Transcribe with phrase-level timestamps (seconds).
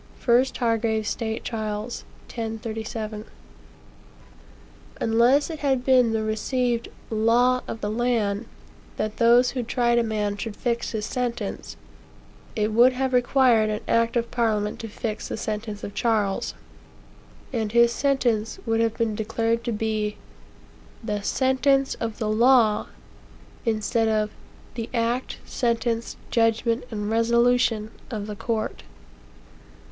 [0.25, 3.23] 1 Hargrave's State Trials, 1037.
[4.99, 8.47] Unless it had been the received "law of the land"
[8.97, 11.77] that those who tried a man should fix his sentence,
[12.55, 16.55] it would have required an act of Parliament to fix the sentence of Charles,
[17.53, 20.17] and his sentence would have been declared to be
[21.03, 22.87] "the sentence of the law,"
[23.67, 24.31] instead of
[24.73, 28.81] "the act, sentence, judgment, and resolution of the court."